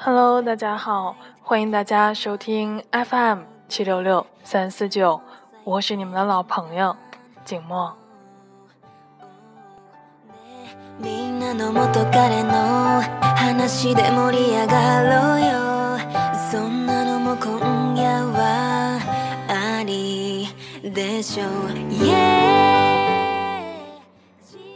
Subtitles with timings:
[0.00, 5.20] Hello，大家好，欢迎大家收听 FM 七六六三四九，
[5.64, 6.94] 我是你们的老朋友
[7.44, 7.92] 景墨。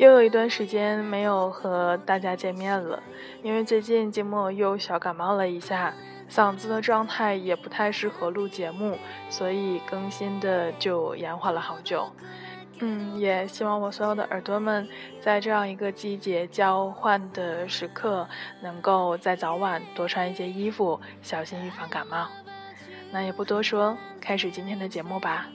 [0.03, 3.01] 又有一段时间没有和大家见面了，
[3.41, 5.95] 因为最近节目又小感冒了一下，
[6.29, 8.99] 嗓子的状态也不太适合录节目，
[9.31, 12.11] 所以更新的就延缓了好久。
[12.81, 14.89] 嗯，也希望我所有的耳朵们
[15.21, 18.29] 在这样一个季节交换的时刻，
[18.61, 22.27] 能够在早晚多穿一些衣服，小心预防感冒。
[23.13, 25.47] 那也不多说，开始今天的节目吧。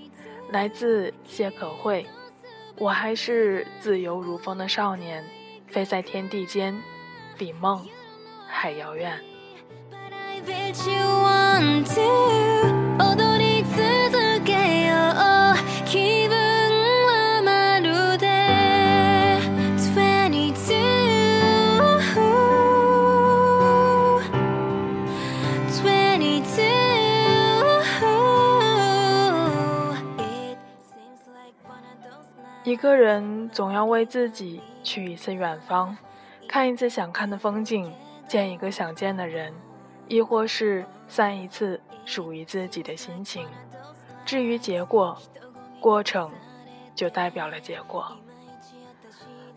[0.52, 2.06] 来自谢可慧。
[2.80, 5.24] 我还是自由如风的少年，
[5.68, 6.80] 飞在天地间，
[7.36, 7.88] 比梦
[8.48, 9.20] 还遥远。
[32.88, 35.98] 个人总要为自己去一次远方，
[36.48, 37.92] 看一次想看的风景，
[38.30, 39.54] 见一个想见的人，
[40.08, 43.46] 亦或是散一次属于自己的心情。
[44.26, 45.18] 至于结果，
[45.82, 46.32] 过程
[46.96, 48.08] 就代表了结果。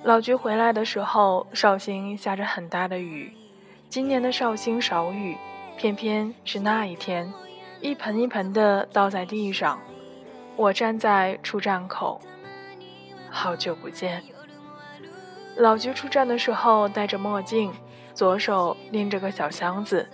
[0.02, 3.32] 老菊回来的时候，绍兴下着很大的雨。
[3.88, 5.36] 今年的绍兴少雨，
[5.76, 7.32] 偏偏是那一天，
[7.80, 9.78] 一盆一盆的倒在地上。
[10.56, 12.20] 我站在出站口。
[13.30, 14.22] 好久不见。
[15.56, 17.72] 老菊出站的时候戴着墨镜，
[18.12, 20.08] 左手拎着个小箱子，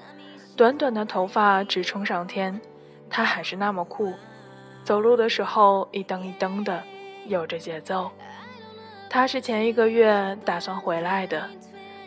[0.57, 2.61] 短短的头发直冲上天，
[3.09, 4.13] 他还是那么酷。
[4.85, 6.83] 走路的时候一蹬一蹬的，
[7.27, 8.11] 有着节奏。
[9.09, 11.49] 他是前一个月打算回来的，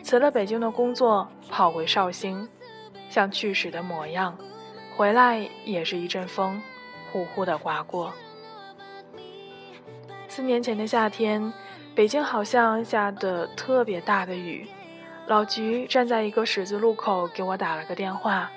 [0.02, 2.48] 辞了北京的工作，跑回绍兴，
[3.08, 4.36] 像去时的模样。
[4.96, 6.60] 回来也是一阵风，
[7.10, 8.12] 呼呼的刮过。
[10.30, 11.52] 四年前的夏天，
[11.92, 14.64] 北京好像下的特别大的雨。
[15.26, 18.48] 老菊站在一个十字路口给我打了个电话，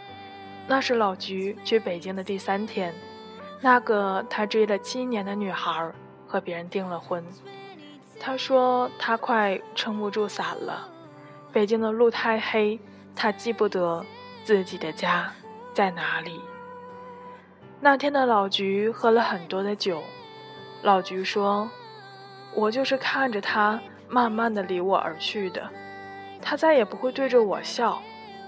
[0.68, 2.94] 那是老菊去北京的第三天。
[3.60, 5.92] 那个他追了七年的女孩
[6.28, 7.26] 和别人订了婚。
[8.20, 10.88] 他说他快撑不住伞了，
[11.52, 12.80] 北京的路太黑，
[13.16, 14.06] 他记不得
[14.44, 15.34] 自己的家
[15.74, 16.40] 在哪里。
[17.80, 20.04] 那天的老菊喝了很多的酒。
[20.84, 21.72] 老菊说
[22.54, 23.80] ：“我就是看着他
[24.10, 25.70] 慢慢的离我而去的，
[26.42, 28.02] 他再也不会对着我笑，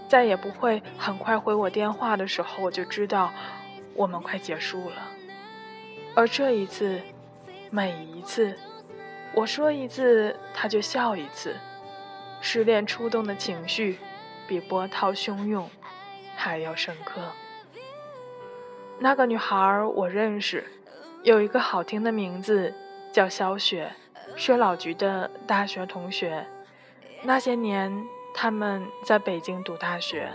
[0.09, 3.31] 再也不会很快回我电话的时候，我就知道
[3.93, 4.95] 我们快结束了。
[6.13, 6.99] 而这一次，
[7.69, 8.53] 每一次，
[9.33, 11.55] 我说一次他就笑一次，
[12.41, 13.97] 失恋触动的情绪
[14.45, 15.69] 比波涛汹涌
[16.35, 17.21] 还要深刻。
[18.99, 20.69] 那个女孩我认识。”
[21.25, 22.71] 有一个好听的名字
[23.11, 23.91] 叫萧雪，
[24.35, 26.45] 是老菊的大学同学。
[27.23, 27.91] 那些年，
[28.31, 30.29] 他们在北京读大学。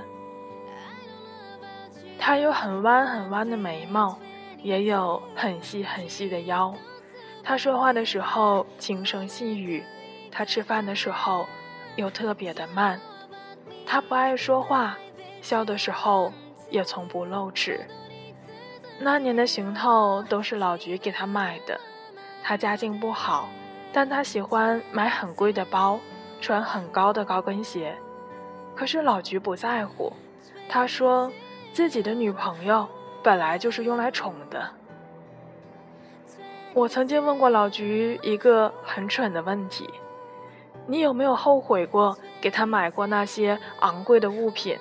[2.18, 4.18] 她有很弯很弯的眉毛，
[4.64, 6.74] 也有很细很细的腰。
[7.44, 9.84] 她说话的时候轻声细语，
[10.28, 11.46] 她吃饭的时候
[11.94, 13.00] 又特别的慢。
[13.86, 14.98] 她不爱说话，
[15.40, 16.32] 笑的时候
[16.68, 17.86] 也从不露齿。
[19.02, 21.80] 那年的行头都是老菊给他买的，
[22.42, 23.48] 他家境不好，
[23.94, 25.98] 但他喜欢买很贵的包，
[26.38, 27.96] 穿很高的高跟鞋。
[28.76, 30.12] 可是老菊不在乎，
[30.68, 31.32] 他说
[31.72, 32.86] 自己的女朋友
[33.22, 34.68] 本来就是用来宠的。
[36.74, 39.88] 我曾经问过老菊一个很蠢的问题：
[40.86, 44.78] 你有没有后悔过给他买过那些昂贵的物品？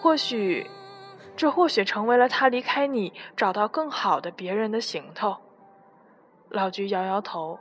[0.00, 0.68] 或许。
[1.36, 5.36] 这或许成为了他离开你、找到更好的别人的行头。
[6.48, 7.58] 老菊摇摇头，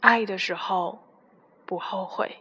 [0.00, 1.00] 爱的时候
[1.66, 2.38] 不后悔。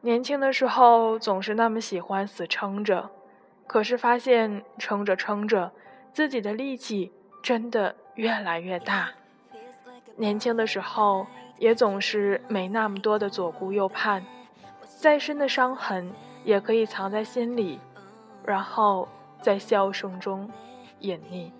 [0.00, 3.10] 年轻的时候总是那么喜欢死撑着，
[3.66, 5.72] 可是发现撑着撑着，
[6.12, 7.12] 自己的力气
[7.42, 9.10] 真的越来越大。
[10.16, 11.26] 年轻的时候
[11.58, 14.24] 也总是没那么多的左顾右盼，
[14.98, 16.10] 再深的伤痕
[16.44, 17.78] 也可以藏在心里。
[18.46, 19.08] 然后
[19.42, 20.48] 在笑声中
[21.00, 21.50] 隐匿。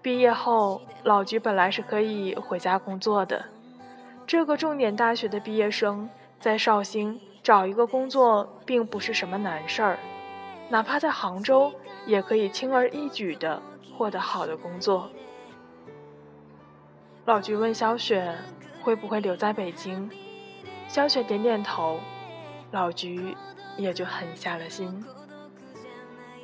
[0.00, 3.44] 毕业后，老菊本来是可以回家工作的。
[4.26, 9.98] 这个重点大学的毕业生在绍兴找一个工作并不是什么难事儿，
[10.68, 11.72] 哪怕在杭州，
[12.06, 13.60] 也可以轻而易举的
[13.96, 15.10] 获得好的工作。
[17.24, 18.34] 老菊问小雪
[18.82, 20.10] 会不会留在北京，
[20.86, 21.98] 小雪点点头，
[22.70, 23.36] 老菊
[23.78, 25.02] 也就狠下了心。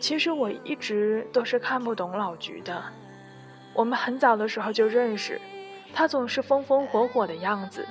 [0.01, 2.83] 其实我一直都是看不懂老菊的，
[3.75, 5.41] 我们很早的时候就认识，
[5.93, 7.87] 他总是风风火火的样子，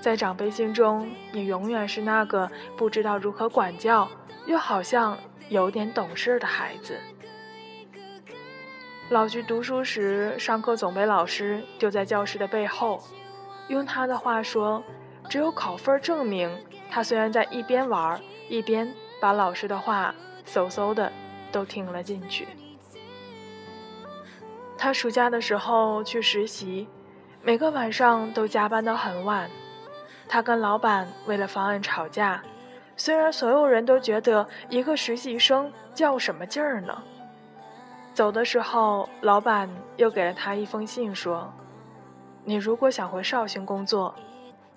[0.00, 4.08] 在长辈心中也永远是那个不知道如何管教，
[4.46, 5.16] 又好像
[5.48, 6.98] 有点懂事的孩子。
[9.10, 13.00] 老菊读书时，上课总被老师丢在教室的背后。
[13.68, 14.82] 用他的话说，
[15.28, 16.50] 只有考分证明
[16.90, 20.14] 他虽然在一边玩，一边把老师的话
[20.46, 21.12] 嗖嗖的
[21.50, 22.46] 都听了进去。
[24.78, 26.86] 他暑假的时候去实习，
[27.42, 29.50] 每个晚上都加班到很晚。
[30.28, 32.42] 他跟老板为了方案吵架，
[32.96, 37.02] 虽然所有人都觉得一个实习生较什么劲儿呢。
[38.12, 41.52] 走的时候，老板又给了他一封信，说
[42.44, 44.14] ：“你如果想回绍兴工作，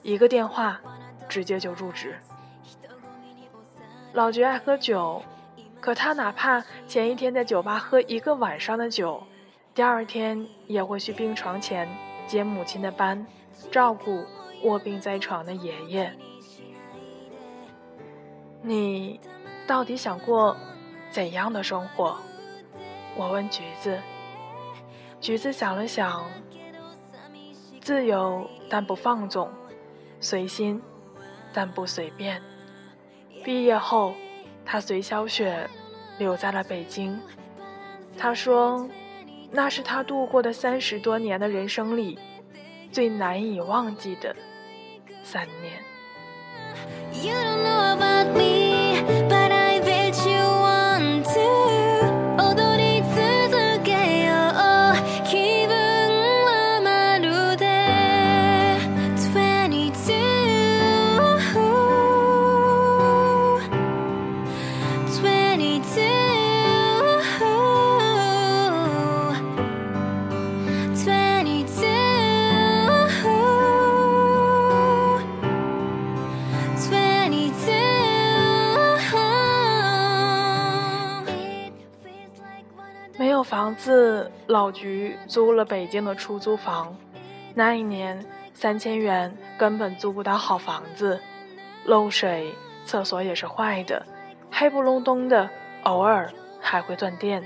[0.01, 0.79] 一个电话，
[1.27, 2.15] 直接就入职。”
[4.13, 5.21] 老菊爱喝酒，
[5.79, 9.21] 可他哪怕前一天在酒吧喝一个晚上的酒，
[9.73, 11.87] 第二天也会去病床前
[12.25, 13.25] 接母亲的班，
[13.71, 14.25] 照顾
[14.63, 16.11] 卧病在床的爷爷。
[18.61, 19.19] 你
[19.67, 20.57] 到底想过
[21.11, 22.17] 怎样的生活？
[23.15, 23.99] 我问橘子，
[25.21, 26.25] 橘子想了想，
[27.79, 29.49] 自由但不放纵，
[30.19, 30.81] 随心
[31.53, 32.41] 但不随便。
[33.43, 34.13] 毕业后，
[34.65, 35.69] 他随小雪
[36.17, 37.19] 留在了北京。
[38.17, 38.87] 他说，
[39.51, 42.19] 那是他度过的三十多年的人生里
[42.91, 44.35] 最难以忘记的
[45.23, 45.81] 三年。
[83.43, 86.95] 房子老菊租了北京的出租房，
[87.53, 91.19] 那一年三千元根本租不到好房子，
[91.85, 92.53] 漏水，
[92.85, 94.05] 厕所也是坏的，
[94.51, 95.49] 黑不隆咚的，
[95.83, 97.45] 偶尔还会断电。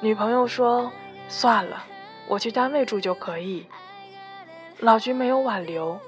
[0.00, 0.90] 女朋友说
[1.28, 1.84] ：“算了，
[2.28, 3.66] 我去单位住就可以。”
[4.80, 5.98] 老菊没有挽留，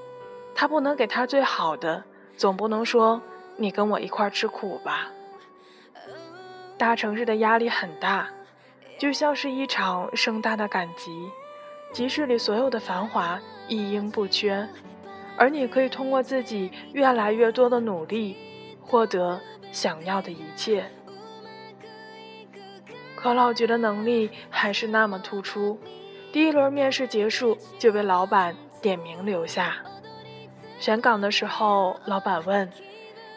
[0.55, 2.05] 他不能给他最好的，
[2.37, 3.21] 总不能说
[3.57, 5.09] 你跟我一块吃苦吧。
[6.79, 8.29] 大城市的压力很大。
[9.01, 11.31] 就像是一场盛大的赶集，
[11.91, 14.69] 集市里所有的繁华一应不缺，
[15.39, 18.37] 而你可以通过自己越来越多的努力，
[18.83, 19.41] 获得
[19.73, 20.85] 想要的一切。
[23.17, 25.81] 可老菊的能力还是那么突出，
[26.31, 29.77] 第一轮面试结束就被老板点名留下。
[30.79, 32.71] 选岗的时候，老板问：“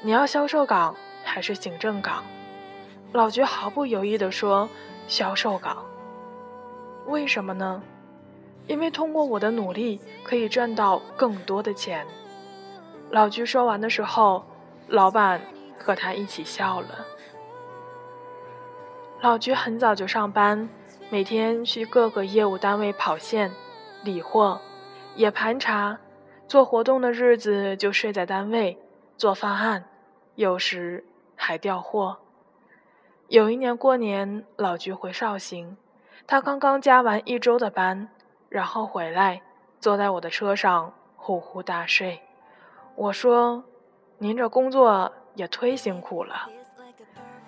[0.04, 0.94] 你要销售岗
[1.24, 2.22] 还是行政岗？”
[3.14, 4.70] 老菊毫不犹豫地说。
[5.08, 5.84] 销售岗，
[7.08, 7.82] 为什么呢？
[8.66, 12.06] 因为通过我的努力可以赚到更多的钱。
[13.12, 14.44] 老菊说完的时候，
[14.88, 15.42] 老板
[15.78, 17.06] 和他一起笑了。
[19.22, 20.68] 老菊很早就上班，
[21.10, 23.52] 每天去各个业务单位跑线、
[24.04, 24.60] 理货，
[25.16, 25.98] 也盘查。
[26.48, 28.78] 做活动的日子就睡在单位
[29.18, 29.84] 做方案，
[30.36, 31.04] 有时
[31.36, 32.18] 还调货。
[33.30, 35.76] 有一年过年，老菊回绍兴，
[36.28, 38.10] 他刚刚加完一周的班，
[38.50, 39.42] 然后回来，
[39.80, 42.22] 坐在我的车上呼呼大睡。
[42.96, 43.64] 我说
[44.20, 46.48] ：“您这工作也忒辛苦了。”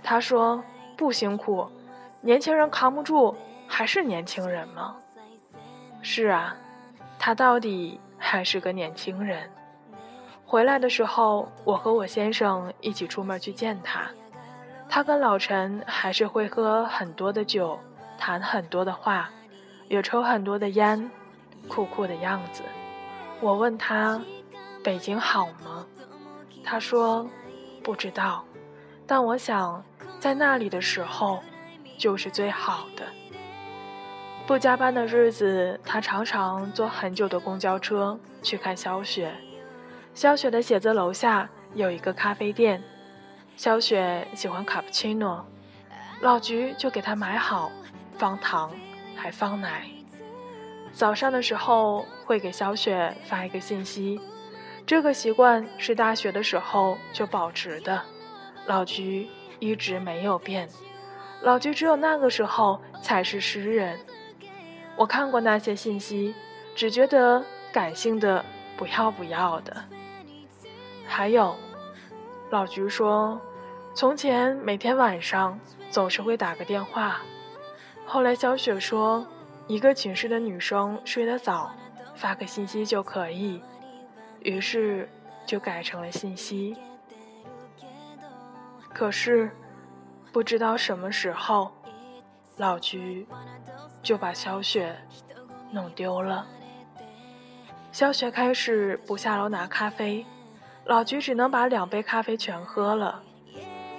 [0.02, 0.64] 他说
[0.98, 1.70] ：“不辛苦，
[2.22, 3.36] 年轻人扛不住，
[3.68, 4.96] 还是年轻人吗？”
[6.02, 6.56] 是啊，
[7.20, 9.52] 他到底还是个年轻人。
[10.46, 14.10] 回来的时候，我和我先生一起出门去见他。
[14.96, 17.78] 他跟老陈还是会喝很多的酒，
[18.18, 19.30] 谈很多的话，
[19.90, 21.12] 也抽很多的烟，
[21.68, 22.64] 酷酷的样子。
[23.42, 24.22] 我问他
[24.82, 25.86] ：“北京好吗？”
[26.64, 27.30] 他说
[27.84, 28.46] ：“不知道，
[29.06, 29.84] 但我想
[30.18, 31.44] 在那里的时候
[31.98, 33.04] 就是最好的。”
[34.48, 39.30] 不加班的日子，他常常坐很久的公交车去看小雪。
[40.14, 42.82] 小雪的写字楼下有一个咖啡店，
[43.56, 45.46] 小雪喜欢卡布奇诺，
[46.22, 47.72] 老菊就给她买好，
[48.18, 48.72] 放糖
[49.16, 49.90] 还放奶。
[50.92, 54.20] 早上的时候会给小雪发一个信息，
[54.86, 58.02] 这个习惯是大学的时候就保持的，
[58.66, 60.68] 老菊一直没有变。
[61.42, 63.98] 老菊只有那个时候才是诗人。
[64.98, 66.36] 我看过那些信息，
[66.76, 68.44] 只觉得感性的
[68.76, 69.84] 不要不要的。
[71.08, 71.56] 还有，
[72.56, 73.38] 老菊说，
[73.94, 75.60] 从前每天晚上
[75.90, 77.20] 总是会打个电话，
[78.06, 79.28] 后来小雪说。
[79.68, 81.72] 一个寝室的女生睡得早，
[82.16, 83.60] 发个信息就可以，
[84.42, 85.10] 于是
[85.44, 86.78] 就改成了信息。
[88.94, 89.50] 可是
[90.32, 91.72] 不知道什么时候，
[92.58, 93.28] 老菊
[94.04, 94.96] 就把小雪
[95.72, 96.46] 弄丢了。
[97.92, 100.24] 小雪开始不下楼拿咖啡，
[100.86, 103.22] 老菊只能把两杯咖啡全喝了。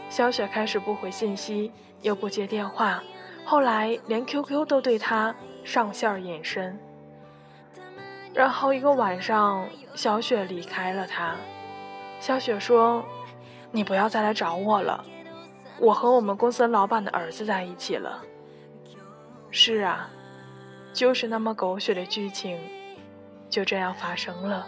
[0.08, 3.02] 小雪开始不回信息，又不接电话，
[3.44, 5.34] 后来连 QQ 都对她。
[5.64, 6.78] 上线隐身，
[8.32, 11.34] 然后一个晚上，小雪离开了他。
[12.20, 13.04] 小雪说
[13.72, 15.04] ：“你不要再来找我了，
[15.80, 18.22] 我和我们公司老板的儿子在一起了。”
[19.50, 20.08] 是啊，
[20.92, 22.56] 就是那么狗血的剧情，
[23.50, 24.64] 就这样发生了。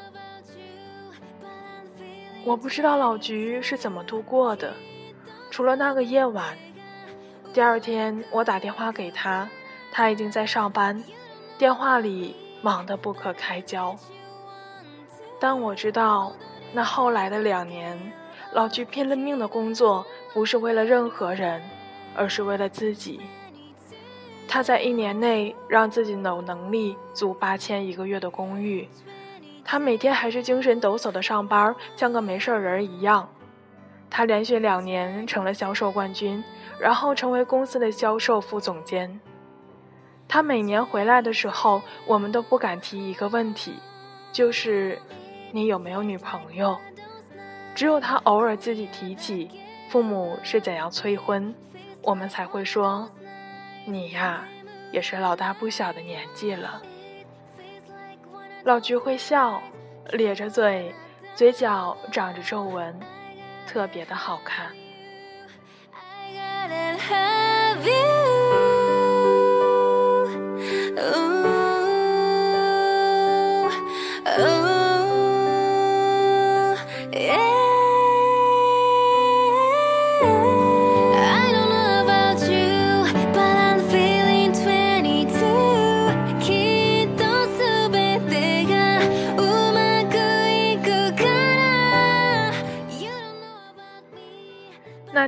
[2.48, 4.72] 我不知道老菊是怎么度过的，
[5.50, 6.56] 除了那个夜晚。
[7.52, 9.46] 第二天，我打电话给他。
[9.92, 11.04] 他已经在上班，
[11.58, 13.94] 电话里忙得不可开交。
[15.38, 16.32] 但我知道，
[16.72, 18.00] 那后来的两年，
[18.54, 21.60] 老菊拼了命的工作，不是为了任何人，
[22.16, 23.20] 而是为了自己。
[24.48, 28.88] 他在一年内让自己有能力租八千一个月的公寓，
[29.70, 33.28] 他每天还是精神抖擞的上班，像个没事人一样。
[34.08, 36.42] 他连续两年成了销售冠军，
[36.80, 39.20] 然后成为公司的销售副总监。
[40.26, 43.74] 他每年回来的时候，我们都不敢提一个问题，
[44.32, 44.98] 就是
[45.52, 46.74] 你有没有女朋友？
[47.74, 49.50] 只有他偶尔自己提起
[49.90, 51.54] 父母是怎样催婚，
[52.00, 53.06] 我们才会说，
[53.84, 54.48] 你呀，
[54.92, 56.80] 也是老大不小的年纪了。
[58.64, 59.62] 老菊会笑，
[60.10, 60.94] 咧着嘴，
[61.34, 62.98] 嘴角长着皱纹，
[63.66, 64.66] 特别的好看。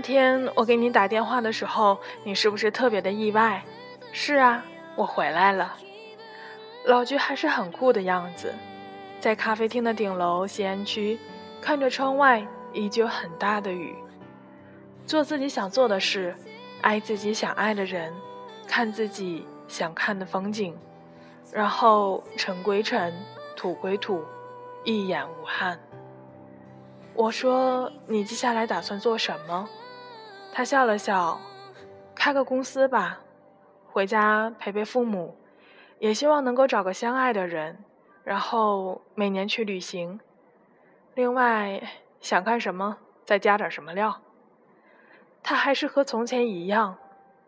[0.00, 3.62] 天我给你打电话的时候，你是不是特别的意外？
[4.12, 4.64] 是啊，
[4.96, 5.76] 我回来了。
[6.84, 8.54] 老菊还是很酷的样子，
[9.20, 11.18] 在咖啡厅的顶楼吸烟区，
[11.60, 13.94] 看着窗外依旧很大的雨，
[15.06, 16.34] 做自己想做的事，
[16.82, 18.12] 爱自己想爱的人，
[18.66, 20.76] 看自己想看的风景，
[21.52, 23.12] 然后尘归尘，
[23.56, 24.24] 土归土，
[24.84, 25.78] 一眼无憾。
[27.14, 29.68] 我说：“你接下来打算做什么？”
[30.52, 31.40] 他笑了笑，
[32.14, 33.20] 开个公司吧，
[33.90, 35.36] 回家陪陪父母，
[35.98, 37.82] 也希望能够找个相爱的人，
[38.24, 40.20] 然后每年去旅行。
[41.14, 41.80] 另外，
[42.20, 44.20] 想干什么再加点什么料。
[45.42, 46.98] 他还是和从前一样，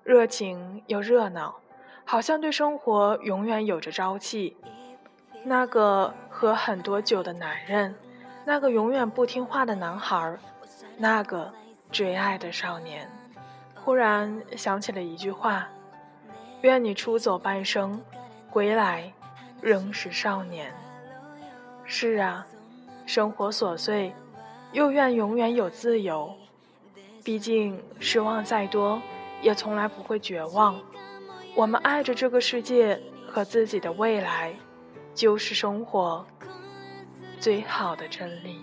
[0.05, 1.57] 热情又热闹，
[2.05, 4.57] 好像对生活永远有着朝气。
[5.45, 7.95] 那个喝很多酒的男人，
[8.47, 10.39] 那个永远不听话的男孩，
[10.97, 11.53] 那个。
[11.93, 13.07] 追爱的少年，
[13.85, 15.69] 忽然想起了一句话
[16.63, 18.03] ：“愿你出走半生，
[18.51, 19.13] 归来
[19.61, 20.73] 仍是少年。”
[21.85, 22.47] 是啊，
[23.05, 24.15] 生活琐碎，
[24.73, 26.35] 又愿永远有自由。
[27.23, 29.01] 毕竟失望再多，
[29.43, 30.81] 也从来不会绝望。
[31.55, 34.55] 我们爱着这个世界和自己的未来，
[35.15, 36.25] 就是生活
[37.39, 38.63] 最好的真理。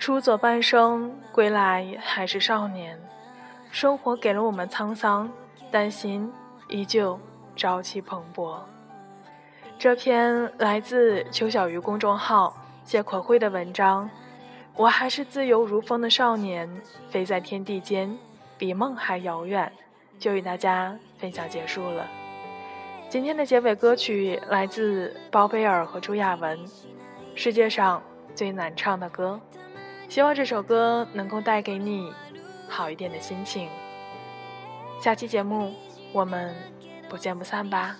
[0.00, 2.98] 出走半生，归来还是少年。
[3.70, 5.30] 生活给了我们沧桑，
[5.70, 6.32] 但心
[6.68, 7.20] 依旧
[7.54, 8.60] 朝气蓬勃。
[9.78, 14.08] 这篇来自邱小鱼公众号谢可慧的文章，
[14.74, 16.80] 我还是自由如风的少年，
[17.10, 18.16] 飞在天地间，
[18.56, 19.70] 比梦还遥远，
[20.18, 22.06] 就与大家分享结束了。
[23.10, 26.58] 今天的结尾歌曲来自包贝尔和朱亚文，
[27.34, 28.02] 《世界上
[28.34, 29.38] 最难唱的歌》，
[30.10, 32.12] 希望这首歌能够带给你
[32.68, 33.68] 好一点的心情。
[35.00, 35.72] 下期节目
[36.12, 36.52] 我们
[37.08, 37.96] 不见不散吧。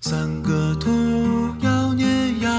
[0.00, 0.88] 三个土
[1.60, 2.50] 要年要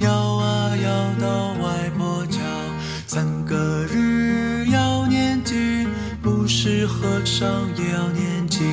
[0.00, 2.40] 摇啊摇到外婆桥，
[3.06, 5.88] 三个日要念经，
[6.20, 8.68] 不是和尚也要念经。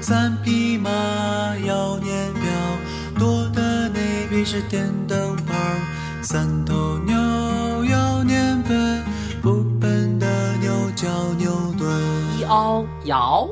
[0.00, 0.90] 三匹马
[4.42, 5.54] 那匹是电灯泡。
[6.20, 7.14] 三头牛
[7.84, 9.04] 要念笨，
[9.40, 11.88] 不笨的牛叫牛顿。
[12.40, 13.48] 摇摇，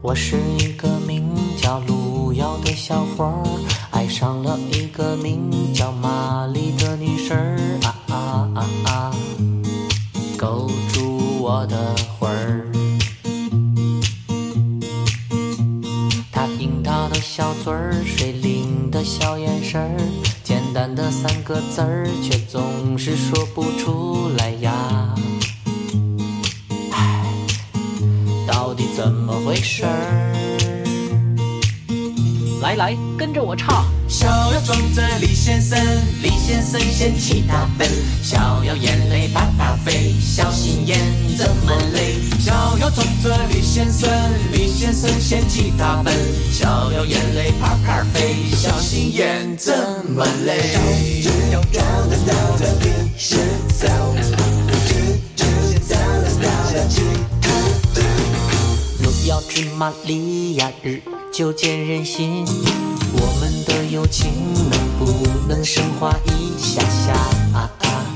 [0.00, 3.42] 我是一个名叫路遥的小伙儿，
[3.90, 9.12] 爱上了一个名叫玛丽的女神儿啊啊啊啊，
[10.38, 12.64] 勾住我的魂儿。
[16.30, 19.98] 她樱桃的小嘴儿，水灵的小眼神儿，
[20.78, 25.12] 单的三个字儿，却总是说不出来呀。
[26.92, 27.24] 唉，
[28.46, 30.32] 到底怎么回事儿？
[32.62, 33.86] 来来，跟着我唱。
[34.08, 35.78] 小要装着李先生，
[36.22, 37.86] 李先生嫌弃他笨，
[38.22, 40.98] 小要眼泪啪啪飞，小心眼
[41.36, 42.14] 怎么累。
[42.40, 44.08] 小要装着李先生，
[44.50, 46.14] 李先生嫌弃他笨，
[46.50, 49.74] 小要眼泪啪啪飞，小心眼怎
[50.08, 50.56] 么累。
[59.02, 62.46] 路遥知马力呀，日久见人心。
[63.98, 64.30] 友情
[64.70, 67.12] 能不能升华一下下？
[67.52, 68.06] 啊啊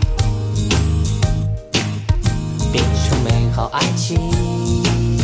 [2.70, 4.16] 变成美好爱情。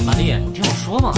[0.05, 1.14] 玛丽，你听我说嘛，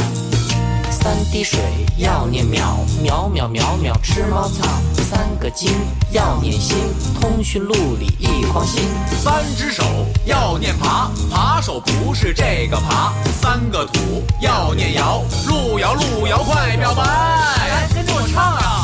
[0.91, 1.59] 三滴水
[1.97, 4.69] 要念秒，秒秒秒秒吃猫草。
[5.09, 5.73] 三个金
[6.11, 6.77] 要念心，
[7.19, 8.83] 通讯录里一筐心。
[9.25, 9.83] 三只手
[10.27, 13.15] 要念爬，爬手不是这个爬。
[13.41, 17.03] 三个土要念摇，路遥路遥快表白。
[17.03, 18.80] 来跟着我唱啊！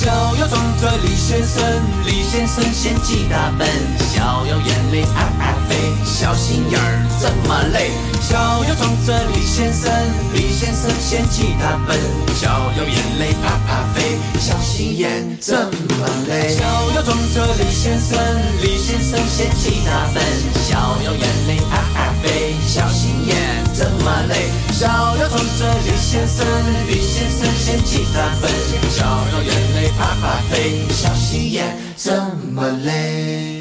[0.00, 1.62] 小要装着李先生，
[2.06, 7.90] 李先生嫌弃他笨，小要眼泪啪啪飞，小心眼儿这么累。
[8.18, 9.92] 小要装着李先生，
[10.32, 12.00] 李先生嫌弃他笨，
[12.34, 16.56] 小要眼泪啪啪飞，小心眼这么累。
[16.56, 16.64] 小
[16.96, 18.16] 要装着李先生，
[18.62, 20.24] 李先生嫌弃他笨，
[20.64, 23.36] 小要眼泪啪啪飞，小心眼
[23.80, 24.34] 怎么累。
[24.74, 26.46] 逍遥装着李先生，
[26.86, 28.50] 李先生嫌弃他笨，
[28.90, 32.12] 逍遥眼泪啪啪飞，小心眼这
[32.52, 33.59] 么累。